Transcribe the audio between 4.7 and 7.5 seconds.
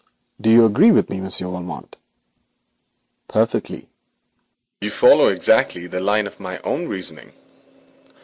You follow exactly the line of my own reasoning.'